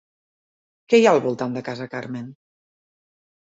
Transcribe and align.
Què 0.93 0.99
hi 1.01 1.05
ha 1.09 1.11
al 1.17 1.21
voltant 1.27 1.59
de 1.59 1.63
Casa 1.69 1.89
Carmen? 1.93 2.35